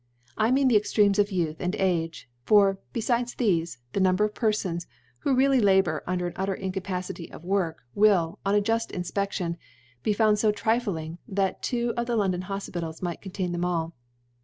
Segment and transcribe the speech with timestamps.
[0.35, 4.33] i (70) mean, the Extremes of Youth and Age: for, befides thefe, ibe Number of
[4.33, 4.87] Perfons
[5.19, 9.57] who really labour under an utter Incapacity of Work, will, on a juft Inlpeftion,,
[10.01, 13.93] be found fo trifling, that two of the Ijondon Hofpitals might contain them all.